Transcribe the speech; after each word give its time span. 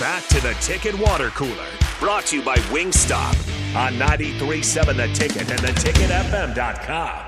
back 0.00 0.26
to 0.28 0.40
the 0.40 0.54
Ticket 0.62 0.98
Water 0.98 1.28
Cooler, 1.30 1.68
brought 2.00 2.24
to 2.26 2.36
you 2.38 2.42
by 2.42 2.56
Wingstop 2.72 3.36
on 3.76 3.92
93.7 3.94 4.96
The 4.96 5.12
Ticket 5.12 5.50
and 5.50 5.60
theticketfm.com. 5.60 7.26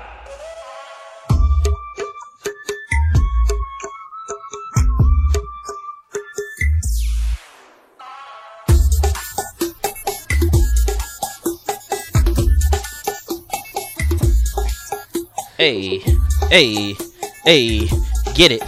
Hey, 15.57 15.99
hey, 16.49 16.95
hey, 17.45 17.87
get 18.33 18.51
it, 18.51 18.63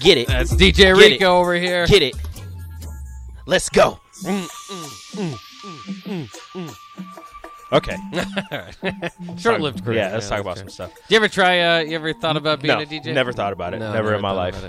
get 0.00 0.18
it, 0.18 0.28
That's 0.28 0.52
DJ 0.54 0.74
Get 0.76 0.90
Rico 0.96 1.24
it. 1.36 1.40
over 1.40 1.54
here. 1.54 1.86
get 1.86 2.02
it. 2.02 2.27
Let's 3.48 3.70
go. 3.70 3.98
Okay. 7.72 7.96
Short-lived 9.38 9.82
career. 9.82 9.96
Yeah, 9.98 10.12
let's 10.12 10.28
talk 10.28 10.40
about 10.40 10.58
some 10.58 10.68
stuff. 10.68 10.92
Do 10.94 11.00
you 11.08 11.16
ever 11.16 11.28
try? 11.28 11.60
Uh, 11.60 11.78
you 11.80 11.94
ever 11.94 12.12
thought 12.12 12.36
about 12.36 12.60
being 12.60 12.76
No, 12.76 12.82
a 12.82 12.86
DJ? 12.86 13.14
never 13.14 13.32
thought 13.32 13.54
about 13.54 13.72
it. 13.72 13.78
No, 13.78 13.90
never 13.90 14.14
in 14.14 14.20
my 14.20 14.32
life. 14.32 14.62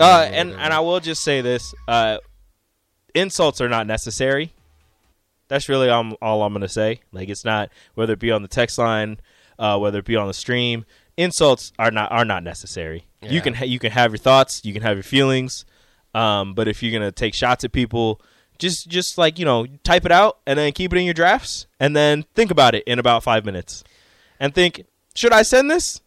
Uh, 0.00 0.26
and 0.32 0.52
and 0.52 0.72
I 0.72 0.80
will 0.80 1.00
just 1.00 1.22
say 1.22 1.42
this: 1.42 1.74
uh, 1.86 2.16
insults 3.14 3.60
are 3.60 3.68
not 3.68 3.86
necessary. 3.86 4.54
That's 5.48 5.68
really 5.68 5.90
all, 5.90 6.12
all 6.22 6.42
I'm 6.44 6.54
going 6.54 6.62
to 6.62 6.68
say. 6.70 7.00
Like 7.12 7.28
it's 7.28 7.44
not 7.44 7.68
whether 7.94 8.14
it 8.14 8.18
be 8.18 8.30
on 8.30 8.40
the 8.40 8.48
text 8.48 8.78
line, 8.78 9.20
uh, 9.58 9.78
whether 9.78 9.98
it 9.98 10.06
be 10.06 10.16
on 10.16 10.28
the 10.28 10.34
stream. 10.34 10.86
Insults 11.18 11.74
are 11.78 11.90
not 11.90 12.10
are 12.10 12.24
not 12.24 12.42
necessary. 12.42 13.04
Yeah. 13.20 13.32
You 13.32 13.42
can 13.42 13.52
ha- 13.52 13.66
you 13.66 13.78
can 13.78 13.92
have 13.92 14.12
your 14.12 14.18
thoughts, 14.18 14.64
you 14.64 14.72
can 14.72 14.80
have 14.80 14.96
your 14.96 15.02
feelings, 15.02 15.66
um, 16.14 16.54
but 16.54 16.68
if 16.68 16.82
you're 16.82 16.92
gonna 16.92 17.12
take 17.12 17.34
shots 17.34 17.64
at 17.64 17.72
people, 17.72 18.20
just 18.58 18.88
just 18.88 19.18
like 19.18 19.38
you 19.38 19.44
know, 19.44 19.66
type 19.84 20.04
it 20.04 20.12
out 20.12 20.38
and 20.46 20.58
then 20.58 20.72
keep 20.72 20.92
it 20.92 20.98
in 20.98 21.04
your 21.04 21.14
drafts, 21.14 21.66
and 21.80 21.94
then 21.96 22.24
think 22.34 22.50
about 22.50 22.74
it 22.74 22.84
in 22.86 22.98
about 22.98 23.22
five 23.22 23.44
minutes, 23.44 23.82
and 24.40 24.54
think, 24.54 24.84
should 25.14 25.32
I 25.32 25.42
send 25.42 25.70
this? 25.70 26.00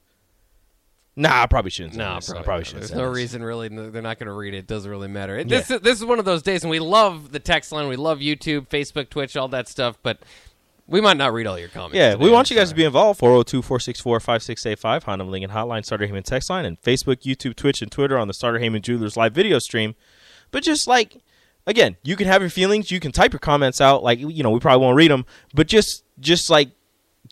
Nah, 1.17 1.43
I 1.43 1.45
probably 1.47 1.71
shouldn't. 1.71 1.93
Send 1.95 2.05
No, 2.07 2.15
this. 2.15 2.25
probably 2.25 2.41
I 2.41 2.43
probably 2.43 2.59
not. 2.59 2.67
shouldn't. 2.67 2.81
There's 2.89 2.97
no 2.99 3.09
this. 3.09 3.15
reason 3.15 3.43
really. 3.43 3.69
They're 3.69 4.01
not 4.01 4.19
going 4.19 4.27
to 4.27 4.33
read 4.33 4.53
it. 4.53 4.57
It 4.57 4.67
doesn't 4.67 4.91
really 4.91 5.07
matter. 5.07 5.37
It- 5.37 5.47
Yeah. 5.49 5.61
This 5.61 5.79
this 5.81 5.97
is 5.99 6.03
one 6.05 6.19
of 6.19 6.25
those 6.25 6.41
days, 6.41 6.63
and 6.63 6.69
we 6.69 6.79
love 6.79 7.31
the 7.31 7.39
text 7.39 7.71
line. 7.71 7.87
We 7.87 7.95
love 7.95 8.19
YouTube, 8.19 8.67
Facebook, 8.67 9.09
Twitch, 9.09 9.37
all 9.37 9.47
that 9.47 9.69
stuff. 9.69 9.97
But 10.03 10.19
we 10.87 11.01
might 11.01 11.17
not 11.17 11.33
read 11.33 11.47
all 11.47 11.57
your 11.57 11.69
comments. 11.69 11.95
Yeah, 11.95 12.11
today, 12.11 12.23
we 12.23 12.29
want 12.29 12.49
I'm 12.49 12.55
you 12.55 12.61
guys 12.61 12.69
to 12.69 12.75
be 12.75 12.83
involved. 12.83 13.19
402 13.19 13.61
464 13.61 14.19
5685, 14.19 15.03
Honda 15.03 15.25
Lincoln 15.25 15.51
Hotline, 15.51 15.85
Sartor 15.85 16.05
Hamann 16.05 16.23
text 16.23 16.49
line, 16.49 16.65
and 16.65 16.81
Facebook, 16.81 17.23
YouTube, 17.23 17.55
Twitch, 17.55 17.81
and 17.81 17.91
Twitter 17.91 18.17
on 18.17 18.27
the 18.27 18.33
Sartor 18.33 18.59
Hamann 18.59 18.81
Jewelers 18.81 19.17
live 19.17 19.33
video 19.33 19.59
stream. 19.59 19.95
But 20.51 20.63
just 20.63 20.87
like, 20.87 21.21
again, 21.65 21.97
you 22.03 22.15
can 22.15 22.27
have 22.27 22.41
your 22.41 22.49
feelings. 22.49 22.91
You 22.91 22.99
can 22.99 23.11
type 23.11 23.33
your 23.33 23.39
comments 23.39 23.81
out. 23.81 24.03
Like, 24.03 24.19
you 24.19 24.43
know, 24.43 24.51
we 24.51 24.59
probably 24.59 24.83
won't 24.83 24.95
read 24.95 25.11
them, 25.11 25.25
but 25.53 25.67
just, 25.67 26.03
just 26.19 26.49
like, 26.49 26.69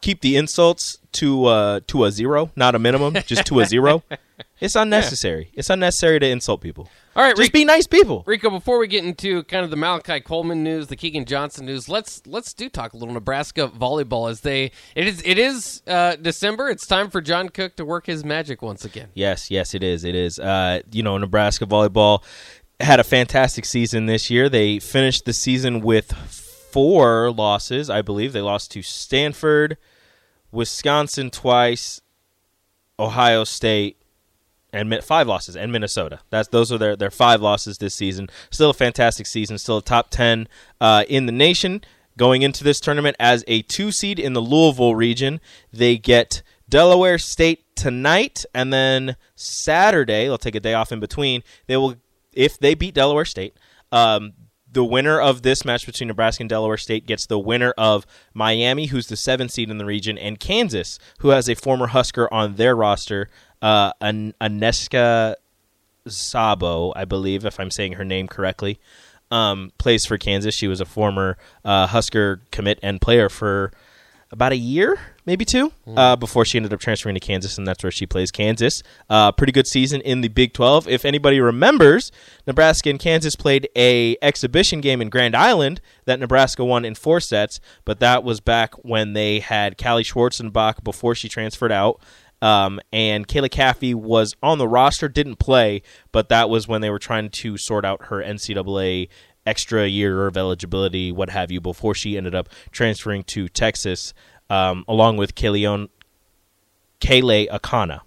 keep 0.01 0.21
the 0.21 0.35
insults 0.35 0.97
to 1.13 1.45
uh 1.45 1.79
to 1.87 2.03
a 2.03 2.11
zero, 2.11 2.51
not 2.55 2.75
a 2.75 2.79
minimum, 2.79 3.13
just 3.25 3.45
to 3.45 3.59
a 3.59 3.65
zero. 3.65 4.03
It's 4.63 4.77
unnecessary. 4.77 5.51
It's 5.53 5.69
unnecessary 5.69 6.19
to 6.19 6.27
insult 6.27 6.61
people. 6.61 6.89
All 7.17 7.23
right, 7.23 7.35
Just 7.35 7.53
Rico, 7.53 7.59
be 7.59 7.65
nice 7.65 7.85
people. 7.85 8.23
Rico. 8.25 8.49
Before 8.49 8.79
we 8.79 8.87
get 8.87 9.03
into 9.03 9.43
kind 9.43 9.65
of 9.65 9.71
the 9.71 9.75
Malachi 9.75 10.21
Coleman 10.21 10.63
news, 10.63 10.87
the 10.87 10.95
Keegan 10.95 11.25
Johnson 11.25 11.65
news, 11.65 11.89
let's 11.89 12.25
let's 12.25 12.53
do 12.53 12.69
talk 12.69 12.93
a 12.93 12.97
little 12.97 13.13
Nebraska 13.13 13.67
volleyball 13.67 14.31
as 14.31 14.39
they 14.39 14.71
it 14.95 15.05
is 15.05 15.21
it 15.25 15.37
is 15.37 15.83
uh, 15.85 16.15
December. 16.15 16.69
It's 16.69 16.87
time 16.87 17.09
for 17.09 17.19
John 17.19 17.49
Cook 17.49 17.75
to 17.75 17.83
work 17.83 18.05
his 18.05 18.23
magic 18.23 18.61
once 18.61 18.85
again. 18.85 19.09
Yes, 19.13 19.51
yes, 19.51 19.75
it 19.75 19.83
is. 19.83 20.05
It 20.05 20.15
is. 20.15 20.39
Uh, 20.39 20.79
you 20.93 21.03
know, 21.03 21.17
Nebraska 21.17 21.65
volleyball 21.65 22.23
had 22.79 23.01
a 23.01 23.03
fantastic 23.03 23.65
season 23.65 24.05
this 24.05 24.29
year. 24.29 24.47
They 24.47 24.79
finished 24.79 25.25
the 25.25 25.33
season 25.33 25.81
with 25.81 26.13
four 26.13 27.31
losses, 27.31 27.89
I 27.89 28.01
believe. 28.01 28.31
They 28.31 28.41
lost 28.41 28.71
to 28.71 28.81
Stanford, 28.81 29.77
Wisconsin 30.53 31.31
twice, 31.31 31.99
Ohio 32.97 33.43
State, 33.43 33.97
and 34.73 35.03
five 35.03 35.27
losses, 35.27 35.55
and 35.55 35.71
Minnesota. 35.71 36.19
That's 36.29 36.49
those 36.49 36.71
are 36.71 36.77
their 36.77 36.95
their 36.95 37.11
five 37.11 37.41
losses 37.41 37.77
this 37.77 37.95
season. 37.95 38.27
Still 38.49 38.71
a 38.71 38.73
fantastic 38.73 39.27
season. 39.27 39.57
Still 39.57 39.77
a 39.77 39.81
top 39.81 40.09
ten 40.09 40.47
uh, 40.81 41.05
in 41.07 41.25
the 41.25 41.31
nation. 41.31 41.81
Going 42.15 42.43
into 42.43 42.63
this 42.63 42.79
tournament 42.79 43.15
as 43.19 43.43
a 43.47 43.63
two 43.63 43.91
seed 43.91 44.19
in 44.19 44.33
the 44.33 44.41
Louisville 44.41 44.93
region, 44.93 45.39
they 45.71 45.97
get 45.97 46.43
Delaware 46.69 47.17
State 47.17 47.75
tonight, 47.75 48.45
and 48.53 48.71
then 48.71 49.15
Saturday 49.35 50.25
they'll 50.25 50.37
take 50.37 50.55
a 50.55 50.59
day 50.59 50.73
off 50.73 50.91
in 50.91 50.99
between. 50.99 51.43
They 51.67 51.77
will, 51.77 51.95
if 52.31 52.59
they 52.59 52.75
beat 52.75 52.93
Delaware 52.93 53.25
State, 53.25 53.57
um, 53.91 54.33
the 54.71 54.83
winner 54.83 55.19
of 55.19 55.43
this 55.43 55.63
match 55.63 55.85
between 55.85 56.07
Nebraska 56.07 56.41
and 56.41 56.49
Delaware 56.49 56.77
State 56.77 57.05
gets 57.05 57.25
the 57.25 57.39
winner 57.39 57.73
of 57.77 58.05
Miami, 58.33 58.87
who's 58.87 59.07
the 59.07 59.15
seventh 59.15 59.51
seed 59.51 59.69
in 59.69 59.77
the 59.77 59.85
region, 59.85 60.17
and 60.17 60.39
Kansas, 60.39 60.99
who 61.19 61.29
has 61.29 61.47
a 61.47 61.55
former 61.55 61.87
Husker 61.87 62.31
on 62.33 62.55
their 62.55 62.75
roster, 62.75 63.29
uh, 63.63 63.93
An- 64.01 64.35
Anezka 64.39 65.35
Szabo, 66.07 66.91
I 66.95 67.05
believe, 67.05 67.45
if 67.45 67.59
I'm 67.59 67.71
saying 67.71 67.93
her 67.93 68.05
name 68.05 68.27
correctly, 68.27 68.79
um, 69.31 69.71
plays 69.77 70.05
for 70.05 70.17
Kansas. 70.17 70.53
She 70.53 70.67
was 70.67 70.81
a 70.81 70.85
former 70.85 71.37
uh, 71.65 71.87
Husker 71.87 72.41
commit 72.51 72.77
and 72.83 73.01
player 73.01 73.29
for 73.29 73.71
about 74.31 74.51
a 74.51 74.57
year, 74.57 74.99
maybe 75.27 75.45
two, 75.45 75.71
uh, 75.95 76.15
before 76.15 76.43
she 76.43 76.57
ended 76.57 76.73
up 76.73 76.79
transferring 76.79 77.13
to 77.13 77.19
Kansas, 77.19 77.55
and 77.59 77.67
that's 77.67 77.83
where 77.83 77.91
she 77.91 78.07
plays 78.07 78.31
Kansas. 78.31 78.81
Uh, 79.07 79.31
pretty 79.31 79.53
good 79.53 79.67
season 79.67 80.01
in 80.01 80.21
the 80.21 80.27
Big 80.27 80.53
12. 80.53 80.87
If 80.87 81.05
anybody 81.05 81.39
remembers, 81.39 82.11
Nebraska 82.47 82.89
and 82.89 82.99
Kansas 82.99 83.35
played 83.35 83.69
a 83.75 84.17
exhibition 84.23 84.81
game 84.81 85.03
in 85.03 85.09
Grand 85.09 85.35
Island 85.35 85.81
that 86.05 86.19
Nebraska 86.19 86.65
won 86.65 86.83
in 86.83 86.95
four 86.95 87.19
sets, 87.19 87.59
but 87.85 87.99
that 87.99 88.23
was 88.23 88.39
back 88.39 88.73
when 88.83 89.13
they 89.13 89.39
had 89.39 89.77
Callie 89.77 90.03
Schwarzenbach 90.03 90.83
before 90.83 91.13
she 91.13 91.29
transferred 91.29 91.71
out. 91.71 92.01
Um, 92.43 92.81
and 92.91 93.25
Kayla 93.25 93.49
Caffey 93.49 93.95
was 93.95 94.35
on 94.43 94.57
the 94.57 94.67
roster, 94.67 95.07
didn't 95.07 95.37
play, 95.37 95.81
but 96.11 96.27
that 96.27 96.49
was 96.49 96.67
when 96.67 96.81
they 96.81 96.89
were 96.89 96.99
trying 96.99 97.29
to 97.29 97.55
sort 97.55 97.85
out 97.85 98.07
her 98.07 98.21
NCAA 98.21 99.07
extra 99.45 99.87
year 99.87 100.27
of 100.27 100.35
eligibility, 100.35 101.09
what 101.09 101.29
have 101.29 101.51
you, 101.51 101.61
before 101.61 101.95
she 101.95 102.17
ended 102.17 102.35
up 102.35 102.49
transferring 102.71 103.23
to 103.23 103.47
Texas, 103.47 104.13
um, 104.49 104.83
along 104.89 105.15
with 105.15 105.35
Kayleon, 105.35 105.87
Kayle 106.99 107.47
Akana 107.47 108.01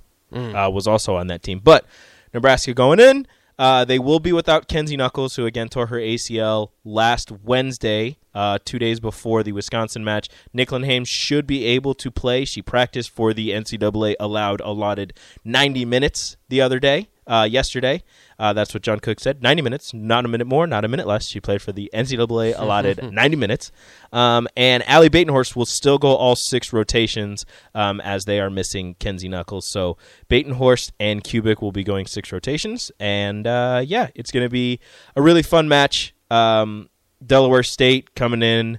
uh, 0.54 0.70
was 0.70 0.86
also 0.86 1.16
on 1.16 1.28
that 1.28 1.42
team. 1.42 1.60
But 1.64 1.86
Nebraska 2.34 2.74
going 2.74 3.00
in, 3.00 3.26
uh, 3.58 3.84
they 3.84 3.98
will 3.98 4.20
be 4.20 4.32
without 4.32 4.68
Kenzie 4.68 4.96
Knuckles, 4.96 5.36
who 5.36 5.46
again 5.46 5.68
tore 5.68 5.86
her 5.86 5.96
ACL 5.96 6.70
last 6.84 7.30
Wednesday, 7.30 8.18
uh, 8.34 8.58
two 8.64 8.78
days 8.78 9.00
before 9.00 9.42
the 9.42 9.52
Wisconsin 9.52 10.04
match. 10.04 10.28
Nicklin 10.54 10.84
Hames 10.84 11.08
should 11.08 11.46
be 11.46 11.64
able 11.64 11.94
to 11.94 12.10
play. 12.10 12.44
She 12.44 12.60
practiced 12.60 13.10
for 13.10 13.32
the 13.32 13.50
NCAA 13.50 14.16
allowed 14.20 14.60
allotted 14.60 15.14
90 15.44 15.84
minutes 15.84 16.36
the 16.48 16.60
other 16.60 16.78
day, 16.78 17.08
uh, 17.26 17.47
yesterday. 17.50 18.03
Uh, 18.38 18.53
that's 18.53 18.72
what 18.75 18.82
John 18.82 19.00
Cook 19.00 19.19
said. 19.20 19.42
90 19.42 19.62
minutes, 19.62 19.94
not 19.94 20.25
a 20.25 20.28
minute 20.28 20.47
more, 20.47 20.66
not 20.66 20.84
a 20.84 20.88
minute 20.88 21.06
less. 21.06 21.26
She 21.26 21.41
played 21.41 21.62
for 21.62 21.72
the 21.72 21.91
NCAA 21.94 22.54
allotted 22.59 23.12
90 23.12 23.37
minutes. 23.37 23.72
Um, 24.12 24.47
and 24.56 24.82
Ally 24.88 25.09
Batenhorst 25.09 25.56
will 25.56 25.66
still 25.66 25.98
go 25.98 26.15
all 26.15 26.36
six 26.36 26.72
rotations 26.72 27.44
um, 27.75 28.00
as 28.03 28.25
they 28.26 28.41
are 28.41 28.50
missing 28.50 28.94
Kenzie 28.98 29.28
Knuckles. 29.28 29.66
So 29.66 29.97
Batenhorst 30.28 30.92
and 31.00 31.25
Kubik 31.25 31.60
will 31.60 31.72
be 31.72 31.82
going 31.84 32.06
six 32.06 32.31
rotations. 32.32 32.91
And 33.00 33.47
uh, 33.47 33.82
yeah, 33.84 34.09
it's 34.15 34.31
going 34.31 34.44
to 34.44 34.50
be 34.50 34.81
a 35.16 35.22
really 35.22 35.42
fun 35.42 35.69
match. 35.69 36.15
Um, 36.31 36.91
Delaware 37.25 37.62
State 37.62 38.15
coming 38.15 38.42
in, 38.42 38.78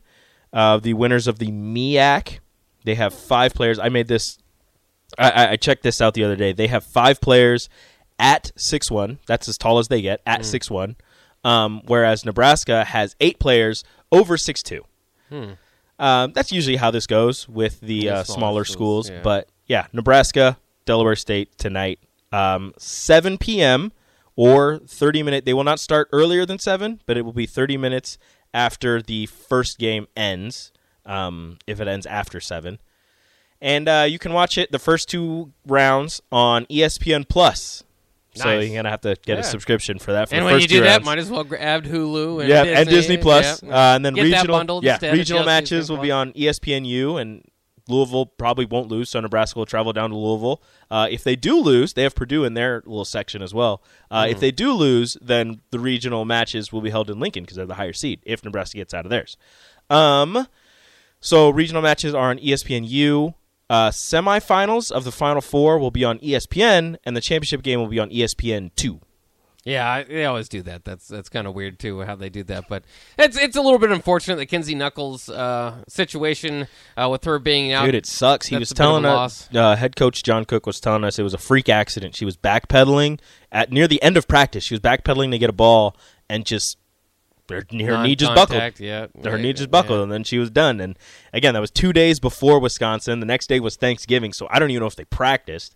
uh, 0.53 0.77
the 0.77 0.93
winners 0.93 1.27
of 1.27 1.39
the 1.39 1.47
MEAC. 1.51 2.39
They 2.85 2.95
have 2.95 3.13
five 3.13 3.53
players. 3.53 3.79
I 3.79 3.89
made 3.89 4.07
this 4.07 4.37
I- 5.17 5.31
I, 5.31 5.51
I 5.51 5.55
checked 5.55 5.83
this 5.83 6.01
out 6.01 6.13
the 6.13 6.23
other 6.23 6.35
day. 6.35 6.53
They 6.53 6.67
have 6.67 6.83
five 6.83 7.19
players 7.21 7.69
at 8.19 8.51
six 8.55 8.89
one. 8.91 9.19
That's 9.27 9.47
as 9.47 9.57
tall 9.57 9.79
as 9.79 9.87
they 9.87 10.01
get 10.01 10.21
at 10.25 10.45
six 10.45 10.69
one. 10.71 10.95
Um, 11.43 11.81
whereas 11.85 12.25
Nebraska 12.25 12.83
has 12.85 13.15
eight 13.19 13.39
players 13.39 13.83
over 14.11 14.37
six 14.37 14.63
two. 14.63 14.83
Um, 15.99 16.31
that's 16.33 16.51
usually 16.51 16.75
how 16.77 16.91
this 16.91 17.07
goes 17.07 17.47
with 17.49 17.79
the 17.81 18.09
uh, 18.09 18.23
smaller 18.23 18.37
smaller 18.39 18.65
schools, 18.65 19.07
schools. 19.07 19.17
yeah. 19.17 19.21
But 19.23 19.49
yeah, 19.65 19.87
Nebraska, 19.93 20.57
Delaware 20.85 21.15
State 21.15 21.57
tonight, 21.57 21.99
um, 22.31 22.73
seven 22.77 23.37
p.m. 23.37 23.91
or 24.35 24.79
thirty 24.79 25.23
minute. 25.23 25.45
They 25.45 25.53
will 25.53 25.63
not 25.63 25.79
start 25.79 26.09
earlier 26.11 26.45
than 26.45 26.59
seven, 26.59 27.01
but 27.05 27.17
it 27.17 27.23
will 27.23 27.33
be 27.33 27.45
thirty 27.45 27.77
minutes 27.77 28.17
after 28.53 29.01
the 29.01 29.25
first 29.25 29.77
game 29.79 30.07
ends. 30.15 30.71
Um, 31.05 31.57
if 31.65 31.79
it 31.79 31.87
ends 31.87 32.05
after 32.05 32.41
seven 32.41 32.79
and 33.61 33.87
uh, 33.89 34.05
you 34.07 34.19
can 34.19 34.33
watch 34.33 34.57
it 34.57 34.71
the 34.71 34.79
first 34.79 35.09
two 35.09 35.51
rounds 35.65 36.21
on 36.31 36.65
ESPN 36.65 37.27
Plus. 37.27 37.83
So 38.37 38.45
Nice. 38.45 38.67
you're 38.67 38.75
gonna 38.75 38.89
have 38.89 39.01
to 39.01 39.15
get 39.25 39.33
Yeah. 39.35 39.39
a 39.39 39.43
subscription 39.43 39.99
for 39.99 40.13
that. 40.13 40.29
For 40.29 40.35
and 40.35 40.41
the 40.43 40.45
when 40.45 40.55
first 40.55 40.63
you 40.63 40.67
do 40.69 40.75
two 40.75 40.81
that, 40.83 40.89
rounds. 40.91 41.05
might 41.05 41.17
as 41.19 41.29
well 41.29 41.43
grab 41.43 41.85
Hulu 41.85 42.39
and 42.41 42.49
yeah, 42.49 42.63
Disney. 42.63 42.75
and 42.81 42.89
Disney 42.89 43.17
Plus, 43.17 43.61
Yeah. 43.63 43.69
uh, 43.69 43.95
and 43.95 44.05
then 44.05 44.13
Get 44.13 44.23
that 44.23 44.37
regional, 44.37 44.57
bundled 44.57 44.83
yeah, 44.83 44.93
instead 44.93 45.11
of 45.13 45.17
regional 45.17 45.43
matches 45.45 45.89
will 45.89 45.97
be 45.97 46.11
on 46.11 46.31
ESPNU, 46.33 47.19
and 47.21 47.43
Louisville 47.89 48.25
probably 48.25 48.65
won't 48.65 48.89
lose, 48.89 49.09
so 49.09 49.19
Nebraska 49.21 49.57
will 49.57 49.65
travel 49.65 49.93
down 49.93 50.09
to 50.09 50.15
Louisville. 50.17 50.61
Uh, 50.91 51.07
if 51.09 51.23
they 51.23 51.37
do 51.37 51.57
lose, 51.61 51.93
they 51.93 52.03
have 52.03 52.15
Purdue 52.15 52.43
in 52.43 52.53
their 52.53 52.83
little 52.85 53.05
section 53.05 53.41
as 53.41 53.53
well. 53.53 53.81
Uh. 54.11 54.27
If 54.29 54.39
they 54.41 54.51
do 54.51 54.73
lose, 54.73 55.17
then 55.21 55.61
the 55.71 55.79
regional 55.79 56.25
matches 56.25 56.73
will 56.73 56.81
be 56.81 56.89
held 56.89 57.09
in 57.09 57.17
Lincoln 57.19 57.43
because 57.43 57.55
they're 57.55 57.65
the 57.65 57.75
higher 57.75 57.93
seed. 57.93 58.19
If 58.25 58.43
Nebraska 58.43 58.77
gets 58.77 58.93
out 58.93 59.05
of 59.05 59.09
theirs, 59.09 59.37
um, 59.89 60.47
so 61.21 61.49
regional 61.49 61.81
matches 61.81 62.13
are 62.13 62.29
on 62.29 62.39
ESPNU. 62.39 63.33
Uh, 63.69 63.89
semifinals 63.89 64.91
of 64.91 65.03
the 65.03 65.11
Final 65.11 65.41
Four 65.41 65.77
will 65.77 65.91
be 65.91 66.03
on 66.05 66.19
ESPN, 66.19 66.95
and 67.03 67.15
the 67.17 67.21
championship 67.21 67.63
game 67.63 67.79
will 67.79 67.87
be 67.87 67.99
on 67.99 68.09
ESPN 68.09 68.71
two. 68.75 69.01
Yeah, 69.65 69.85
I- 69.91 70.03
they 70.03 70.23
always 70.23 70.47
do 70.47 70.61
that. 70.61 70.85
That's 70.85 71.09
that's 71.09 71.27
kind 71.27 71.45
of 71.45 71.53
weird 71.53 71.77
too 71.77 71.99
how 72.01 72.15
they 72.15 72.29
do 72.29 72.43
that. 72.45 72.69
But 72.69 72.85
it's 73.19 73.37
it's 73.37 73.57
a 73.57 73.61
little 73.61 73.79
bit 73.79 73.91
unfortunate 73.91 74.37
that 74.37 74.45
Kenzie 74.45 74.75
Knuckles' 74.75 75.27
uh, 75.29 75.83
situation 75.89 76.67
uh, 76.95 77.09
with 77.11 77.25
her 77.25 77.37
being 77.39 77.73
out. 77.73 77.83
Dude, 77.85 77.95
it 77.95 78.05
sucks. 78.05 78.47
He 78.47 78.55
was 78.57 78.71
a 78.71 78.75
bit 78.75 78.79
of 78.79 78.85
telling 78.85 79.03
us, 79.05 79.49
uh, 79.53 79.75
head 79.75 79.97
coach 79.97 80.23
John 80.23 80.45
Cook 80.45 80.65
was 80.65 80.79
telling 80.79 81.03
us 81.03 81.19
it 81.19 81.23
was 81.23 81.33
a 81.33 81.37
freak 81.37 81.67
accident. 81.67 82.15
She 82.15 82.23
was 82.23 82.37
backpedaling 82.37 83.19
at 83.51 83.69
near 83.69 83.89
the 83.89 84.01
end 84.01 84.15
of 84.15 84.25
practice. 84.29 84.63
She 84.63 84.73
was 84.73 84.79
backpedaling 84.79 85.31
to 85.31 85.37
get 85.37 85.49
a 85.49 85.53
ball 85.53 85.97
and 86.29 86.45
just 86.45 86.77
her, 87.49 87.63
her 87.71 88.03
knee 88.03 88.15
just 88.15 88.33
buckled. 88.35 88.79
Yeah, 88.79 89.07
Her 89.23 89.31
right, 89.31 89.39
knee 89.41 89.53
just 89.53 89.71
buckled, 89.71 89.99
yeah. 89.99 90.03
and 90.03 90.11
then 90.11 90.23
she 90.23 90.37
was 90.37 90.49
done. 90.49 90.79
And 90.79 90.97
again, 91.33 91.53
that 91.53 91.59
was 91.59 91.71
two 91.71 91.93
days 91.93 92.19
before 92.19 92.59
Wisconsin. 92.59 93.19
The 93.19 93.25
next 93.25 93.47
day 93.47 93.59
was 93.59 93.75
Thanksgiving, 93.75 94.33
so 94.33 94.47
I 94.49 94.59
don't 94.59 94.69
even 94.71 94.81
know 94.81 94.87
if 94.87 94.95
they 94.95 95.05
practiced. 95.05 95.75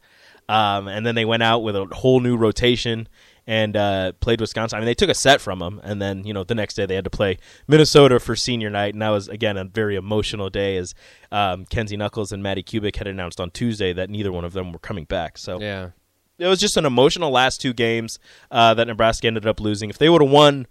Um, 0.50 0.88
and 0.88 1.06
then 1.06 1.16
they 1.16 1.24
went 1.26 1.44
out 1.44 1.60
with 1.60 1.76
a 1.76 1.86
whole 1.94 2.20
new 2.20 2.36
rotation 2.36 3.08
and 3.48 3.78
uh, 3.78 4.12
played 4.20 4.42
Wisconsin. 4.42 4.78
I 4.78 4.80
mean, 4.82 4.86
they 4.86 4.94
took 4.94 5.10
a 5.10 5.14
set 5.16 5.40
from 5.40 5.60
them, 5.60 5.80
and 5.84 6.02
then 6.02 6.26
you 6.26 6.34
know 6.34 6.44
the 6.44 6.56
next 6.56 6.74
day 6.76 6.86
they 6.86 6.96
had 6.96 7.04
to 7.06 7.10
play 7.10 7.38
Minnesota 7.68 8.20
for 8.20 8.36
senior 8.36 8.70
night, 8.70 8.94
and 8.94 9.02
that 9.02 9.10
was 9.10 9.28
again 9.30 9.56
a 9.58 9.64
very 9.64 9.96
emotional 9.96 10.50
day 10.50 10.78
as 10.78 10.94
um, 11.32 11.66
Kenzie 11.66 11.96
Knuckles 11.98 12.32
and 12.32 12.44
Maddie 12.44 12.64
Kubik 12.64 12.98
had 12.98 13.08
announced 13.08 13.40
on 13.40 13.50
Tuesday 13.52 13.94
that 13.94 14.10
neither 14.10 14.32
one 14.32 14.44
of 14.44 14.54
them 14.54 14.74
were 14.74 14.80
coming 14.80 15.06
back. 15.06 15.38
So 15.38 15.60
Yeah. 15.62 15.90
it 16.38 16.48
was 16.48 16.60
just 16.60 16.76
an 16.76 16.86
emotional 16.86 17.32
last 17.32 17.62
two 17.62 17.72
games 17.74 18.20
uh, 18.52 18.74
that 18.74 18.88
Nebraska 18.88 19.28
ended 19.28 19.48
up 19.48 19.60
losing. 19.60 19.90
If 19.90 19.98
they 20.00 20.10
would 20.10 20.22
have 20.22 20.32
won 20.32 20.68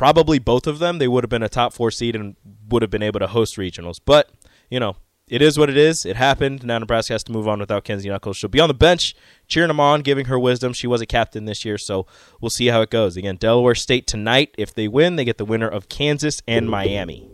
probably 0.00 0.38
both 0.38 0.66
of 0.66 0.78
them, 0.78 0.96
they 0.96 1.06
would 1.06 1.22
have 1.22 1.28
been 1.28 1.42
a 1.42 1.48
top 1.48 1.74
four 1.74 1.90
seed 1.90 2.16
and 2.16 2.34
would 2.70 2.80
have 2.80 2.90
been 2.90 3.02
able 3.02 3.20
to 3.20 3.26
host 3.26 3.58
regionals. 3.58 4.00
But, 4.02 4.30
you 4.70 4.80
know, 4.80 4.96
it 5.28 5.42
is 5.42 5.58
what 5.58 5.68
it 5.68 5.76
is. 5.76 6.06
It 6.06 6.16
happened. 6.16 6.64
Now 6.64 6.78
Nebraska 6.78 7.12
has 7.12 7.22
to 7.24 7.32
move 7.32 7.46
on 7.46 7.58
without 7.60 7.84
Kenzie 7.84 8.08
Knuckles. 8.08 8.38
She'll 8.38 8.48
be 8.48 8.60
on 8.60 8.68
the 8.68 8.74
bench, 8.74 9.14
cheering 9.46 9.68
them 9.68 9.78
on, 9.78 10.00
giving 10.00 10.24
her 10.24 10.38
wisdom. 10.38 10.72
She 10.72 10.86
was 10.86 11.02
a 11.02 11.06
captain 11.06 11.44
this 11.44 11.66
year, 11.66 11.76
so 11.76 12.06
we'll 12.40 12.48
see 12.48 12.68
how 12.68 12.80
it 12.80 12.88
goes. 12.88 13.18
Again, 13.18 13.36
Delaware 13.36 13.74
State 13.74 14.06
tonight. 14.06 14.54
If 14.56 14.72
they 14.72 14.88
win, 14.88 15.16
they 15.16 15.26
get 15.26 15.36
the 15.36 15.44
winner 15.44 15.68
of 15.68 15.90
Kansas 15.90 16.40
and 16.48 16.70
Miami. 16.70 17.28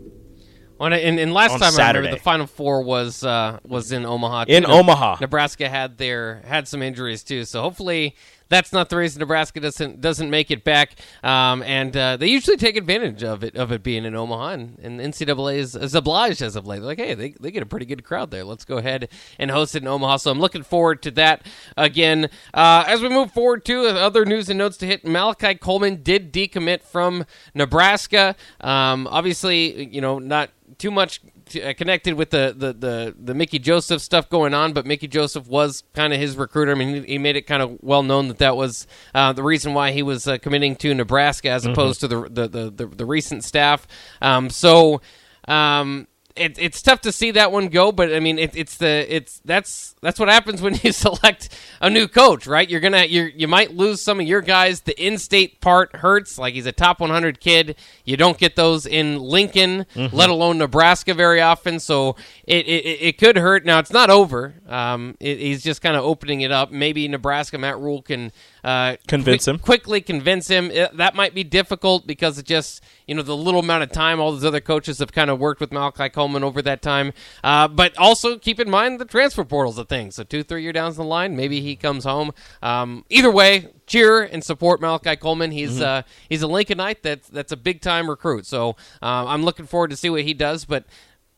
Well, 0.77 0.91
and, 0.91 1.17
and 1.19 1.33
last 1.33 1.53
On 1.53 1.59
time 1.59 1.69
I 1.69 1.71
Saturday. 1.71 1.99
remember 1.99 2.17
the 2.17 2.23
Final 2.23 2.47
Four 2.47 2.83
was 2.83 3.23
uh, 3.23 3.59
was 3.65 3.93
in 3.93 4.05
Omaha. 4.05 4.45
In 4.49 4.63
too. 4.63 4.69
Omaha. 4.69 5.19
Nebraska 5.21 5.69
had 5.69 5.97
their 5.97 6.41
had 6.45 6.67
some 6.67 6.81
injuries 6.81 7.23
too, 7.23 7.45
so 7.45 7.61
hopefully 7.61 8.15
that's 8.49 8.73
not 8.73 8.89
the 8.89 8.97
reason 8.97 9.19
Nebraska 9.19 9.59
doesn't 9.59 10.01
doesn't 10.01 10.29
make 10.29 10.51
it 10.51 10.63
back. 10.63 10.95
Um, 11.23 11.63
and 11.63 11.95
uh, 11.95 12.17
they 12.17 12.27
usually 12.27 12.57
take 12.57 12.75
advantage 12.75 13.23
of 13.23 13.43
it 13.43 13.55
of 13.55 13.71
it 13.71 13.83
being 13.83 14.05
in 14.05 14.15
Omaha, 14.15 14.49
and, 14.49 14.79
and 14.79 14.99
NCAA 14.99 15.57
is, 15.57 15.75
is 15.75 15.95
obliged 15.95 16.41
as 16.41 16.55
of 16.55 16.65
late. 16.65 16.81
Like, 16.81 16.99
hey, 16.99 17.13
they, 17.13 17.31
they 17.31 17.51
get 17.51 17.63
a 17.63 17.65
pretty 17.65 17.85
good 17.85 18.03
crowd 18.03 18.31
there. 18.31 18.43
Let's 18.43 18.65
go 18.65 18.77
ahead 18.77 19.09
and 19.39 19.51
host 19.51 19.75
it 19.75 19.83
in 19.83 19.87
Omaha. 19.87 20.17
So 20.17 20.31
I'm 20.31 20.39
looking 20.39 20.63
forward 20.63 21.01
to 21.03 21.11
that 21.11 21.45
again. 21.75 22.29
Uh, 22.53 22.83
as 22.87 23.01
we 23.01 23.09
move 23.09 23.31
forward 23.31 23.65
to 23.65 23.87
other 23.87 24.25
news 24.25 24.49
and 24.49 24.57
notes 24.57 24.77
to 24.77 24.85
hit, 24.85 25.05
Malachi 25.05 25.55
Coleman 25.55 26.01
did 26.03 26.31
decommit 26.31 26.83
from 26.83 27.25
Nebraska. 27.53 28.35
Um, 28.61 29.07
obviously, 29.07 29.87
you 29.93 30.01
know, 30.01 30.19
not 30.19 30.49
too 30.77 30.91
much 30.91 31.21
uh, 31.23 31.36
connected 31.49 32.13
with 32.15 32.29
the, 32.29 32.53
the, 32.55 32.73
the, 32.73 33.15
the 33.17 33.33
Mickey 33.33 33.59
Joseph 33.59 34.01
stuff 34.01 34.29
going 34.29 34.53
on, 34.53 34.73
but 34.73 34.85
Mickey 34.85 35.07
Joseph 35.07 35.47
was 35.47 35.83
kind 35.93 36.13
of 36.13 36.19
his 36.19 36.35
recruiter. 36.35 36.71
I 36.71 36.75
mean, 36.75 37.03
he, 37.03 37.13
he 37.13 37.17
made 37.17 37.35
it 37.35 37.43
kind 37.43 37.61
of 37.61 37.77
well 37.81 38.03
known 38.03 38.27
that 38.27 38.39
that 38.39 38.55
was 38.55 38.87
uh, 39.13 39.33
the 39.33 39.43
reason 39.43 39.73
why 39.73 39.91
he 39.91 40.03
was 40.03 40.27
uh, 40.27 40.37
committing 40.37 40.75
to 40.77 40.93
Nebraska 40.93 41.49
as 41.49 41.65
opposed 41.65 42.01
to 42.01 42.07
the 42.07 42.21
the, 42.29 42.47
the, 42.47 42.69
the, 42.71 42.85
the 42.87 43.05
recent 43.05 43.43
staff. 43.43 43.87
Um, 44.21 44.49
so. 44.49 45.01
Um, 45.47 46.07
it, 46.39 46.57
it's 46.59 46.81
tough 46.81 47.01
to 47.01 47.11
see 47.11 47.31
that 47.31 47.51
one 47.51 47.67
go, 47.67 47.91
but 47.91 48.13
I 48.13 48.19
mean, 48.19 48.39
it, 48.39 48.55
it's 48.55 48.77
the 48.77 49.05
it's 49.13 49.41
that's 49.45 49.95
that's 50.01 50.19
what 50.19 50.29
happens 50.29 50.61
when 50.61 50.75
you 50.83 50.91
select 50.91 51.49
a 51.81 51.89
new 51.89 52.07
coach, 52.07 52.47
right? 52.47 52.69
You're 52.69 52.79
gonna 52.79 53.03
you 53.05 53.29
you 53.35 53.47
might 53.47 53.75
lose 53.75 54.01
some 54.01 54.19
of 54.19 54.27
your 54.27 54.41
guys. 54.41 54.81
The 54.81 54.99
in-state 55.03 55.61
part 55.61 55.95
hurts. 55.95 56.37
Like 56.37 56.53
he's 56.53 56.65
a 56.65 56.71
top 56.71 56.99
100 56.99 57.39
kid. 57.39 57.75
You 58.05 58.17
don't 58.17 58.37
get 58.37 58.55
those 58.55 58.85
in 58.85 59.19
Lincoln, 59.19 59.85
let 59.95 60.29
alone 60.29 60.57
Nebraska, 60.57 61.13
very 61.13 61.41
often. 61.41 61.79
So 61.79 62.15
it 62.45 62.67
it, 62.67 62.85
it 63.01 63.17
could 63.17 63.37
hurt. 63.37 63.65
Now 63.65 63.79
it's 63.79 63.91
not 63.91 64.09
over. 64.09 64.55
Um, 64.67 65.15
it, 65.19 65.39
he's 65.39 65.63
just 65.63 65.81
kind 65.81 65.95
of 65.95 66.03
opening 66.03 66.41
it 66.41 66.51
up. 66.51 66.71
Maybe 66.71 67.07
Nebraska 67.07 67.57
Matt 67.57 67.79
Rhule 67.79 68.01
can 68.01 68.31
uh, 68.67 68.97
Convince 69.07 69.45
quick- 69.45 69.53
him. 69.55 69.59
quickly 69.59 70.01
convince 70.01 70.47
him. 70.47 70.69
It- 70.71 70.97
that 70.97 71.15
might 71.15 71.33
be 71.33 71.43
difficult 71.43 72.05
because 72.05 72.37
it 72.37 72.45
just 72.45 72.83
you 73.07 73.15
know 73.15 73.21
the 73.21 73.35
little 73.37 73.61
amount 73.61 73.83
of 73.83 73.91
time 73.91 74.19
all 74.19 74.31
those 74.33 74.43
other 74.43 74.59
coaches 74.59 74.99
have 74.99 75.11
kind 75.13 75.29
of 75.29 75.39
worked 75.39 75.61
with 75.61 75.71
Malachi 75.71 76.09
Coleman 76.09 76.43
over 76.43 76.61
that 76.61 76.81
time. 76.81 77.13
Uh, 77.43 77.67
but 77.67 77.97
also 77.97 78.37
keep 78.37 78.59
in 78.59 78.69
mind 78.69 78.99
the 78.99 79.05
transfer 79.05 79.43
portal's 79.45 79.77
a 79.77 79.85
thing. 79.85 80.11
So 80.11 80.23
two, 80.23 80.43
three 80.43 80.63
year 80.63 80.73
down 80.73 80.93
the 80.93 81.03
line, 81.03 81.35
maybe 81.35 81.61
he 81.61 81.75
comes 81.75 82.03
home. 82.03 82.31
Um, 82.61 83.05
either 83.09 83.31
way, 83.31 83.69
cheer 83.87 84.21
and 84.23 84.43
support 84.43 84.81
Malachi 84.81 85.15
Coleman. 85.15 85.51
He's 85.51 85.79
uh, 85.81 86.01
he's 86.29 86.43
a 86.43 86.47
Lincolnite 86.47 87.01
that's 87.01 87.29
that's 87.29 87.51
a 87.53 87.57
big 87.57 87.81
time 87.81 88.09
recruit. 88.09 88.45
So 88.45 88.71
uh, 89.01 89.25
I'm 89.27 89.43
looking 89.43 89.65
forward 89.65 89.91
to 89.91 89.95
see 89.95 90.09
what 90.09 90.23
he 90.23 90.33
does. 90.33 90.65
But 90.65 90.83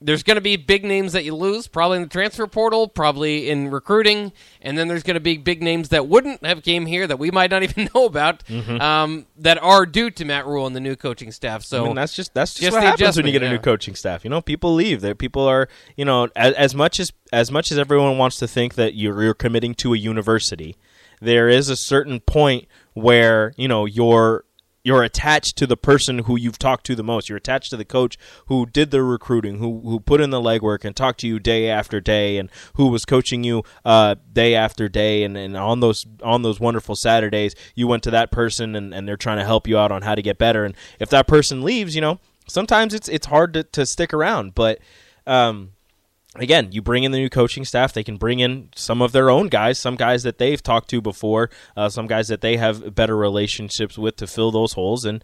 there's 0.02 0.24
going 0.24 0.36
to 0.36 0.42
be 0.42 0.56
big 0.56 0.86
names 0.86 1.14
that 1.14 1.26
you 1.26 1.36
lose, 1.36 1.68
probably 1.68 1.98
in 1.98 2.04
the 2.04 2.10
transfer 2.10 2.48
portal, 2.48 2.88
probably 2.88 3.50
in 3.50 3.70
recruiting, 3.70 4.32
and 4.62 4.78
then 4.78 4.88
there's 4.88 5.04
going 5.04 5.16
to 5.16 5.20
be 5.20 5.38
big 5.38 5.62
names 5.62 5.90
that 5.90 6.08
wouldn't 6.08 6.46
have 6.46 6.64
came 6.64 6.86
here 6.86 7.06
that 7.06 7.20
we 7.20 7.32
might 7.32 7.52
not 7.52 7.64
even 7.64 7.90
know 7.94 8.06
about 8.06 8.50
um, 8.50 9.26
that 9.38 9.62
are 9.62 9.86
due 9.86 10.10
to 10.12 10.26
Matt 10.26 10.46
Rhule 10.46 10.66
and 10.68 10.76
the 10.76 10.80
new 10.80 10.96
coaching 10.96 11.32
staff. 11.32 11.64
So 11.64 11.84
I 11.84 11.88
mean, 11.88 11.96
that's 11.96 12.14
just 12.14 12.34
that's 12.34 12.54
just, 12.54 12.64
Just 12.64 12.74
what 12.74 12.84
happens 12.84 13.18
when 13.18 13.26
you 13.26 13.32
get 13.34 13.44
a 13.44 13.50
new 13.50 13.60
coaching 13.60 13.96
staff. 13.96 14.24
You 14.24 14.30
know, 14.30 14.42
people 14.42 14.74
leave. 14.74 15.02
That 15.02 15.18
people 15.18 15.44
are, 15.48 15.68
you 15.98 16.06
know, 16.06 16.30
as, 16.36 16.54
as 16.54 16.76
much 16.76 17.00
as 17.00 17.12
as 17.34 17.52
much 17.52 17.72
as 17.72 17.78
everyone 17.78 18.18
wants 18.18 18.38
to 18.38 18.48
think 18.48 18.76
that 18.76 18.96
you're, 18.96 19.22
you're 19.22 19.34
committing 19.34 19.76
to 19.76 19.94
a 19.94 19.98
university, 19.98 20.78
there 21.22 21.50
is 21.50 21.70
a 21.70 21.76
certain 21.76 22.22
point 22.22 22.68
where 22.94 23.54
you 23.58 23.68
know 23.68 23.86
you're 23.86 24.46
you're 24.84 25.04
attached 25.04 25.58
to 25.58 25.68
the 25.68 25.78
person 25.78 26.20
who 26.20 26.38
you've 26.38 26.58
talked 26.58 26.86
to 26.86 26.96
the 26.96 27.04
most. 27.04 27.30
You're 27.30 27.38
attached 27.38 27.70
to 27.72 27.78
the 27.78 27.86
coach 27.86 28.18
who 28.48 28.66
did 28.66 28.92
the 28.92 29.04
recruiting, 29.04 29.60
who 29.60 29.82
who 29.82 30.00
put 30.00 30.22
in 30.22 30.30
the 30.30 30.42
legwork 30.42 30.86
and 30.86 30.96
talked 30.96 31.20
to 31.22 31.28
you 31.28 31.40
day 31.40 31.70
after 31.70 32.00
day, 32.00 32.38
and 32.38 32.50
who 32.76 32.88
was 32.88 33.06
coaching 33.06 33.44
you 33.44 33.64
uh, 33.84 34.16
day 34.32 34.56
after 34.56 34.88
day. 34.88 35.24
And, 35.24 35.38
and 35.38 35.58
on 35.58 35.80
those 35.80 36.06
on 36.24 36.42
those 36.44 36.60
wonderful 36.60 36.96
Saturdays, 36.96 37.56
you 37.76 37.88
went 37.88 38.04
to 38.04 38.12
that 38.12 38.32
person, 38.32 38.76
and, 38.76 38.94
and 38.94 39.08
they're 39.08 39.18
trying 39.18 39.38
to 39.38 39.46
help 39.46 39.68
you 39.68 39.78
out 39.78 39.92
on 39.92 40.02
how 40.02 40.16
to 40.16 40.22
get 40.22 40.38
better. 40.38 40.64
And 40.64 40.76
if 41.00 41.10
that 41.10 41.28
person 41.28 41.62
leaves, 41.64 41.96
you 41.96 42.02
know, 42.02 42.20
sometimes 42.48 42.94
it's 42.94 43.10
it's 43.10 43.28
hard 43.28 43.54
to, 43.54 43.64
to 43.64 43.86
stick 43.86 44.14
around. 44.14 44.56
But 44.56 44.80
um, 45.28 45.72
again, 46.42 46.72
you 46.72 46.82
bring 46.82 47.04
in 47.04 47.12
the 47.12 47.18
new 47.18 47.30
coaching 47.30 47.66
staff. 47.66 47.94
They 47.94 48.04
can 48.04 48.18
bring 48.18 48.40
in 48.40 48.70
some 48.76 49.02
of 49.02 49.12
their 49.12 49.30
own 49.30 49.48
guys, 49.48 49.80
some 49.80 49.96
guys 49.96 50.24
that 50.24 50.38
they've 50.38 50.62
talked 50.62 50.90
to 50.90 51.02
before, 51.02 51.50
uh, 51.76 51.90
some 51.90 52.08
guys 52.08 52.28
that 52.28 52.42
they 52.42 52.58
have 52.58 52.96
better 52.96 53.16
relationships 53.16 53.98
with 53.98 54.16
to 54.18 54.28
fill 54.28 54.52
those 54.52 54.74
holes. 54.74 55.06
And 55.06 55.24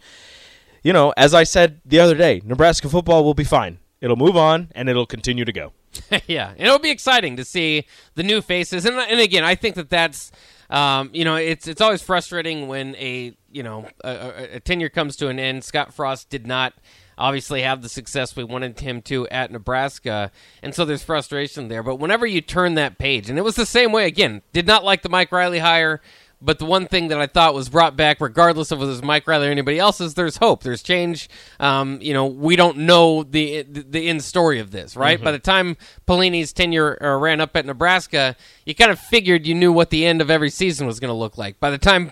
you 0.83 0.93
know, 0.93 1.13
as 1.17 1.33
I 1.33 1.43
said 1.43 1.81
the 1.85 1.99
other 1.99 2.15
day, 2.15 2.41
Nebraska 2.45 2.89
football 2.89 3.23
will 3.23 3.33
be 3.33 3.43
fine. 3.43 3.79
It'll 4.01 4.15
move 4.15 4.37
on 4.37 4.71
and 4.75 4.87
it'll 4.87 5.07
continue 5.07 5.45
to 5.45 5.51
go. 5.51 5.73
yeah, 6.27 6.51
and 6.51 6.61
it'll 6.61 6.79
be 6.79 6.91
exciting 6.91 7.37
to 7.37 7.45
see 7.45 7.87
the 8.15 8.23
new 8.23 8.41
faces. 8.41 8.85
And 8.85 8.95
and 8.95 9.19
again, 9.19 9.43
I 9.43 9.55
think 9.55 9.75
that 9.75 9.89
that's 9.89 10.31
um, 10.69 11.09
you 11.13 11.25
know 11.25 11.35
it's 11.35 11.67
it's 11.67 11.81
always 11.81 12.01
frustrating 12.01 12.67
when 12.67 12.95
a 12.97 13.35
you 13.51 13.63
know 13.63 13.87
a, 14.03 14.55
a 14.55 14.59
tenure 14.59 14.89
comes 14.89 15.15
to 15.17 15.27
an 15.29 15.39
end. 15.39 15.63
Scott 15.63 15.93
Frost 15.93 16.29
did 16.29 16.45
not 16.45 16.73
obviously 17.17 17.61
have 17.61 17.81
the 17.81 17.89
success 17.89 18.35
we 18.35 18.43
wanted 18.43 18.79
him 18.79 19.01
to 19.03 19.27
at 19.29 19.51
Nebraska, 19.51 20.31
and 20.61 20.73
so 20.73 20.85
there's 20.85 21.03
frustration 21.03 21.67
there. 21.67 21.83
But 21.83 21.97
whenever 21.97 22.25
you 22.25 22.41
turn 22.41 22.75
that 22.75 22.97
page, 22.97 23.29
and 23.29 23.37
it 23.37 23.43
was 23.43 23.55
the 23.55 23.65
same 23.65 23.91
way 23.91 24.05
again, 24.05 24.41
did 24.53 24.67
not 24.67 24.83
like 24.83 25.01
the 25.01 25.09
Mike 25.09 25.31
Riley 25.31 25.59
hire. 25.59 26.01
But 26.41 26.59
the 26.59 26.65
one 26.65 26.87
thing 26.87 27.07
that 27.07 27.19
I 27.19 27.27
thought 27.27 27.55
was 27.55 27.69
brought 27.69 27.95
back, 27.95 28.19
regardless 28.19 28.69
of 28.69 28.77
whether 28.77 28.91
it 28.91 28.95
was 28.95 29.01
Mike 29.01 29.25
Riley 29.25 29.47
or 29.47 29.51
anybody 29.51 29.79
else, 29.79 30.01
is 30.01 30.13
there's 30.13 30.37
hope, 30.37 30.63
there's 30.63 30.83
change. 30.83 31.29
Um, 31.61 31.97
you 32.01 32.13
know, 32.13 32.25
we 32.27 32.55
don't 32.55 32.79
know 32.79 33.23
the 33.23 33.63
the, 33.63 33.81
the 33.81 34.07
end 34.09 34.21
story 34.21 34.59
of 34.59 34.69
this, 34.69 34.95
right? 34.95 35.23
By 35.23 35.31
the 35.31 35.39
time 35.39 35.77
Pelini's 36.05 36.51
tenure 36.51 37.01
uh, 37.01 37.17
ran 37.17 37.39
up 37.39 37.55
at 37.55 37.65
Nebraska, 37.65 38.35
you 38.65 38.75
kind 38.75 38.91
of 38.91 38.99
figured 38.99 39.47
you 39.47 39.55
knew 39.55 39.71
what 39.71 39.89
the 39.89 40.05
end 40.05 40.21
of 40.21 40.29
every 40.29 40.49
season 40.49 40.85
was 40.85 40.99
going 40.99 41.09
to 41.09 41.15
look 41.15 41.37
like. 41.37 41.59
By 41.59 41.71
the 41.71 41.77
time 41.79 42.11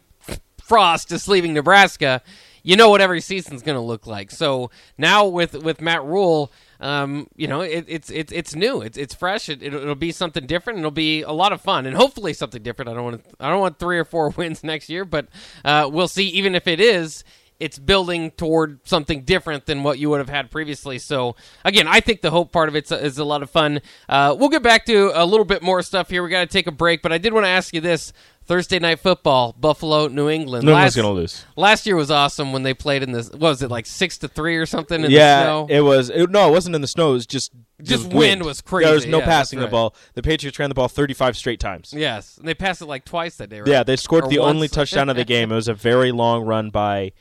Frost 0.64 1.12
is 1.12 1.28
leaving 1.28 1.54
Nebraska, 1.54 2.22
you 2.64 2.78
know 2.78 2.90
what 2.90 3.02
every 3.02 3.22
season's 3.22 3.62
going 3.62 3.76
to 3.76 3.82
look 3.82 4.08
like. 4.08 4.32
So 4.32 4.72
now 4.98 5.28
with 5.28 5.54
with 5.54 5.82
Matt 5.82 6.04
Rhule, 6.04 6.52
um, 6.80 7.28
you 7.36 7.48
know 7.48 7.62
it, 7.62 7.86
it's 7.88 8.10
it's 8.10 8.32
it's 8.32 8.56
new, 8.56 8.82
it's 8.82 8.98
it's 8.98 9.14
fresh. 9.14 9.50
It, 9.50 9.62
it'll, 9.62 9.82
it'll 9.82 9.96
be 9.96 10.12
something 10.12 10.48
different. 10.48 10.80
It'll 10.80 10.92
be 10.92 11.22
a 11.22 11.32
lot 11.32 11.52
of 11.52 11.62
fun, 11.62 11.86
and 11.86 11.96
hopefully 11.96 12.34
something 12.34 12.64
different. 12.64 12.90
I 12.90 12.94
don't 12.94 13.04
want 13.04 13.26
I 13.40 13.50
don't 13.50 13.60
want 13.60 13.80
three 13.80 14.00
or 14.00 14.06
four 14.06 14.30
wins 14.38 14.64
next 14.64 14.90
year, 14.90 15.06
but 15.06 15.28
uh, 15.64 15.90
we'll 15.92 16.08
see. 16.08 16.28
Even 16.30 16.56
if 16.56 16.68
it 16.68 16.80
is. 16.80 17.24
It's 17.64 17.80
building 17.80 18.32
toward 18.32 18.80
something 18.88 19.22
different 19.24 19.66
than 19.66 19.84
what 19.84 19.98
you 20.00 20.10
would 20.10 20.20
have 20.20 20.30
had 20.30 20.52
previously. 20.52 21.00
So 21.00 21.36
again, 21.64 21.88
I 21.88 22.00
think 22.02 22.22
the 22.22 22.32
hope 22.32 22.52
part 22.52 22.68
of 22.70 22.76
it 22.76 22.92
is 22.92 23.18
a 23.18 23.24
lot 23.26 23.42
of 23.42 23.50
fun. 23.50 23.82
Uh, 24.10 24.36
we'll 24.38 24.50
get 24.50 24.62
back 24.64 24.86
to 24.86 25.12
a 25.14 25.26
little 25.26 25.46
bit 25.46 25.62
more 25.64 25.82
stuff 25.82 26.10
here. 26.10 26.22
We 26.24 26.30
got 26.30 26.42
to 26.42 26.46
take 26.48 26.68
a 26.68 26.72
break, 26.72 27.02
but 27.02 27.12
I 27.14 27.18
did 27.18 27.32
want 27.34 27.46
to 27.46 27.50
ask 27.50 27.74
you 27.74 27.82
this. 27.82 28.12
Thursday 28.46 28.78
night 28.78 29.00
football, 29.00 29.56
Buffalo, 29.58 30.08
New 30.08 30.28
England. 30.28 30.66
No 30.66 30.74
one's 30.74 30.84
last, 30.84 30.96
gonna 30.98 31.12
lose. 31.12 31.46
Last 31.56 31.86
year 31.88 31.96
was 31.96 32.12
awesome 32.12 32.52
when 32.52 32.64
they 32.64 32.74
played 32.74 33.02
in 33.02 33.14
this. 33.14 33.30
What 33.30 33.40
was 33.40 33.62
it 33.62 33.72
like 33.72 33.86
six 33.86 34.18
to 34.18 34.28
three 34.28 34.58
or 34.58 34.66
something 34.66 35.02
in 35.02 35.10
yeah, 35.12 35.38
the 35.38 35.44
snow? 35.46 35.68
it 35.70 35.80
was. 35.80 36.10
It, 36.10 36.30
no, 36.30 36.50
it 36.50 36.52
wasn't 36.52 36.76
in 36.76 36.82
the 36.82 36.88
snow. 36.90 37.12
It 37.12 37.14
was 37.14 37.26
just 37.26 37.54
Just 37.82 38.10
the 38.10 38.18
wind 38.18 38.44
was 38.44 38.60
crazy. 38.60 38.84
There 38.88 38.96
was 38.96 39.06
no 39.06 39.20
Yeah, 39.20 39.26
passing 39.28 39.60
that's 39.60 39.70
the 39.70 39.72
ball. 39.72 39.96
The 40.16 40.22
Patriots 40.22 40.60
ran 40.60 40.70
the 40.70 40.76
ball 40.76 40.90
35 40.90 41.38
straight 41.38 41.62
times. 41.62 41.94
yes, 41.96 42.38
and 42.38 42.46
they 42.46 42.54
passed 42.54 42.82
it 42.82 42.88
like 42.88 43.06
twice 43.06 43.38
that 43.38 43.50
day. 43.50 43.62
Right? 43.62 43.70
Yeah, 43.70 43.84
they 43.84 43.96
scored 43.96 44.26
Or 44.26 44.30
the 44.30 44.40
once. 44.40 44.50
only 44.56 44.68
touchdown 44.68 45.08
of 45.08 45.16
the 45.16 45.24
game. 45.36 45.50
It 45.50 45.56
was 45.56 45.70
a 45.70 45.74
very 45.74 46.12
long 46.12 46.44
run 46.44 46.70
by 46.70 47.14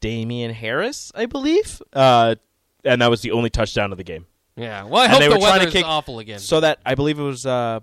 Damien 0.00 0.52
Harris, 0.52 1.10
I 1.14 1.26
believe, 1.26 1.82
uh, 1.92 2.36
and 2.84 3.02
that 3.02 3.10
was 3.10 3.22
the 3.22 3.32
only 3.32 3.50
touchdown 3.50 3.92
of 3.92 3.98
the 3.98 4.04
game. 4.04 4.26
yeah. 4.56 4.84
Well, 4.84 5.02
I 5.02 5.04
And 5.04 5.12
hope 5.12 5.20
they 5.20 5.28
the 5.28 5.34
were 5.34 5.40
trying 5.40 5.52
to 5.54 5.58
weather 5.58 5.68
is 5.68 5.72
kick- 5.74 5.84
awful 5.86 6.18
again. 6.20 6.38
So 6.38 6.60
that 6.60 6.78
I 6.86 6.94
believe 6.94 7.18
it 7.18 7.22
was. 7.24 7.44
Uh, 7.46 7.80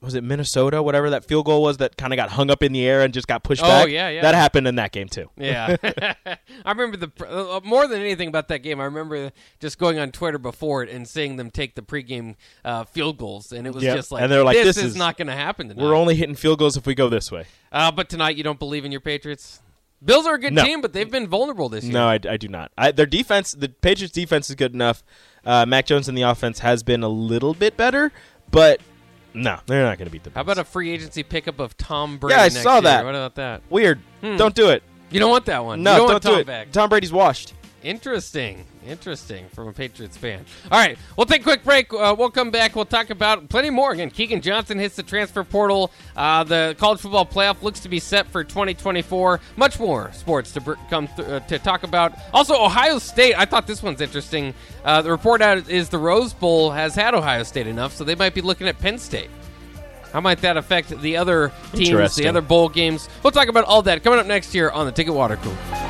was 0.00 0.16
it 0.16 0.24
Minnesota? 0.24 0.82
Whatever 0.82 1.10
that 1.10 1.24
field 1.24 1.46
goal 1.46 1.62
was, 1.62 1.76
that 1.76 1.96
kind 1.96 2.12
of 2.12 2.16
got 2.16 2.28
hung 2.30 2.50
up 2.50 2.64
in 2.64 2.72
the 2.72 2.84
air 2.84 3.02
and 3.02 3.14
just 3.14 3.28
got 3.28 3.44
pushed 3.44 3.62
back. 3.62 3.82
Oh, 3.82 3.84
back. 3.84 3.92
yeah, 3.92 4.08
yeah. 4.08 4.22
That 4.22 4.34
happened 4.34 4.66
in 4.66 4.74
that 4.74 4.90
game 4.90 5.06
too. 5.08 5.30
Yeah, 5.36 5.76
I 6.64 6.70
remember 6.72 6.96
the 6.96 7.12
uh, 7.24 7.60
more 7.62 7.86
than 7.86 8.00
anything 8.00 8.26
about 8.26 8.48
that 8.48 8.64
game. 8.64 8.80
I 8.80 8.86
remember 8.86 9.30
just 9.60 9.78
going 9.78 10.00
on 10.00 10.10
Twitter 10.10 10.38
before 10.38 10.82
it 10.82 10.88
and 10.90 11.06
seeing 11.06 11.36
them 11.36 11.52
take 11.52 11.76
the 11.76 11.82
pregame 11.82 12.34
uh, 12.64 12.82
field 12.82 13.16
goals, 13.16 13.52
and 13.52 13.64
it 13.64 13.72
was 13.72 13.84
Yep. 13.84 13.94
just 13.96 14.10
like, 14.10 14.22
And 14.24 14.32
they're 14.32 14.42
like, 14.42 14.56
this, 14.56 14.74
"This 14.74 14.78
is, 14.78 14.84
is- 14.92 14.96
not 14.96 15.16
going 15.16 15.28
to 15.28 15.34
happen 15.36 15.68
tonight." 15.68 15.80
We're 15.80 15.94
only 15.94 16.16
hitting 16.16 16.34
field 16.34 16.58
goals 16.58 16.76
if 16.76 16.84
we 16.84 16.96
go 16.96 17.08
this 17.08 17.30
way. 17.30 17.44
uh, 17.70 17.92
but 17.92 18.08
tonight, 18.08 18.34
you 18.36 18.42
don't 18.42 18.58
believe 18.58 18.84
in 18.84 18.90
your 18.90 19.00
Patriots. 19.00 19.60
Bills 20.04 20.26
are 20.26 20.34
a 20.34 20.38
good 20.38 20.52
No. 20.52 20.64
team, 20.64 20.80
but 20.80 20.92
they've 20.92 21.10
been 21.10 21.28
vulnerable 21.28 21.68
this 21.68 21.84
year. 21.84 21.92
No, 21.92 22.06
I, 22.08 22.14
I 22.28 22.36
do 22.36 22.48
not. 22.48 22.72
I, 22.76 22.90
their 22.90 23.06
defense, 23.06 23.52
the 23.52 23.68
Patriots' 23.68 24.12
defense 24.12 24.50
is 24.50 24.56
good 24.56 24.74
enough. 24.74 25.02
Uh, 25.44 25.64
Mac 25.66 25.86
Jones 25.86 26.08
in 26.08 26.14
the 26.14 26.22
offense 26.22 26.58
has 26.60 26.82
been 26.82 27.02
a 27.02 27.08
little 27.08 27.54
bit 27.54 27.76
better, 27.76 28.12
but 28.50 28.80
no, 29.34 29.58
they're 29.66 29.84
not 29.84 29.98
going 29.98 30.06
to 30.06 30.12
beat 30.12 30.24
the. 30.24 30.30
How 30.30 30.40
about 30.42 30.58
a 30.58 30.64
free 30.64 30.90
agency 30.90 31.22
pickup 31.22 31.60
of 31.60 31.76
Tom 31.76 32.18
Brady? 32.18 32.34
Yeah, 32.34 32.40
I 32.42 32.48
next 32.48 32.62
saw 32.62 32.74
year? 32.74 32.82
that. 32.82 33.04
What 33.04 33.14
about 33.14 33.34
that? 33.36 33.62
weird? 33.70 34.00
Hmm. 34.20 34.36
Don't 34.36 34.54
do 34.54 34.70
it. 34.70 34.82
You 35.10 35.20
don't 35.20 35.30
want 35.30 35.46
that 35.46 35.64
one. 35.64 35.82
No, 35.82 35.92
you 35.92 35.98
don't, 35.98 36.08
want 36.10 36.22
do 36.22 36.38
it. 36.38 36.46
back. 36.46 36.72
Tom 36.72 36.88
Brady's 36.88 37.12
washed. 37.12 37.54
Interesting. 37.82 38.64
Interesting 38.86 39.46
from 39.48 39.68
a 39.68 39.72
Patriots 39.72 40.16
fan. 40.16 40.44
All 40.70 40.78
right, 40.78 40.96
we'll 41.16 41.26
take 41.26 41.40
a 41.40 41.44
quick 41.44 41.64
break. 41.64 41.92
Uh, 41.92 42.14
we'll 42.16 42.30
come 42.30 42.50
back. 42.50 42.74
We'll 42.76 42.84
talk 42.84 43.10
about 43.10 43.48
plenty 43.48 43.70
more. 43.70 43.92
Again, 43.92 44.10
Keegan 44.10 44.40
Johnson 44.40 44.78
hits 44.78 44.96
the 44.96 45.02
transfer 45.02 45.42
portal. 45.44 45.90
Uh, 46.16 46.44
the 46.44 46.76
college 46.78 47.00
football 47.00 47.26
playoff 47.26 47.62
looks 47.62 47.80
to 47.80 47.88
be 47.88 47.98
set 47.98 48.26
for 48.28 48.44
2024. 48.44 49.40
Much 49.56 49.78
more 49.80 50.10
sports 50.12 50.52
to 50.52 50.60
br- 50.60 50.74
come 50.90 51.08
th- 51.08 51.28
uh, 51.28 51.40
to 51.40 51.58
talk 51.58 51.82
about. 51.82 52.12
Also, 52.32 52.54
Ohio 52.54 52.98
State. 52.98 53.34
I 53.36 53.44
thought 53.44 53.66
this 53.66 53.82
one's 53.82 54.00
interesting. 54.00 54.54
Uh, 54.84 55.02
the 55.02 55.10
report 55.10 55.42
out 55.42 55.68
is 55.68 55.88
the 55.88 55.98
Rose 55.98 56.32
Bowl 56.32 56.70
has 56.70 56.94
had 56.94 57.14
Ohio 57.14 57.42
State 57.42 57.66
enough, 57.66 57.94
so 57.94 58.04
they 58.04 58.14
might 58.14 58.34
be 58.34 58.40
looking 58.40 58.68
at 58.68 58.78
Penn 58.78 58.98
State. 58.98 59.30
How 60.12 60.20
might 60.20 60.40
that 60.42 60.56
affect 60.58 60.90
the 61.00 61.16
other 61.16 61.52
teams, 61.72 61.88
the 62.16 62.28
other 62.28 62.42
bowl 62.42 62.68
games? 62.68 63.08
We'll 63.22 63.30
talk 63.30 63.48
about 63.48 63.64
all 63.64 63.82
that 63.82 64.04
coming 64.04 64.18
up 64.18 64.26
next 64.26 64.54
year 64.54 64.70
on 64.70 64.84
the 64.86 64.92
Ticket 64.92 65.14
Water 65.14 65.36
Cooler. 65.36 65.81